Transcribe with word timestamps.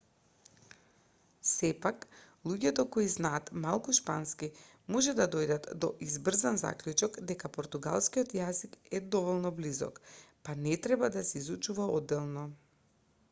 сепак 1.47 2.05
луѓето 2.51 2.85
кои 2.95 3.09
знаат 3.15 3.49
малку 3.65 3.93
шпански 3.97 4.47
може 4.95 5.13
да 5.19 5.27
дојдат 5.35 5.69
до 5.85 5.89
избрзан 6.05 6.57
заклучок 6.63 7.19
дека 7.33 7.51
португалскиот 7.59 8.33
јазик 8.39 8.77
е 9.01 9.03
доволно 9.17 9.51
близок 9.59 9.99
па 10.49 10.57
не 10.65 10.79
треба 10.87 11.11
да 11.17 11.23
се 11.33 11.37
изучува 11.43 11.87
одделно 11.99 12.47